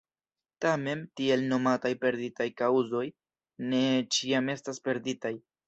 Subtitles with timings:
[0.63, 3.03] Tamen, tiel nomataj perditaj kaŭzoj
[3.69, 3.85] ne
[4.17, 5.37] ĉiam estas perditaj.